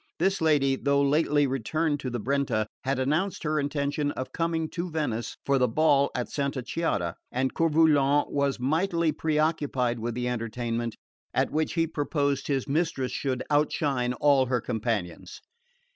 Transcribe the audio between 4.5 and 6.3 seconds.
to Venice for the ball at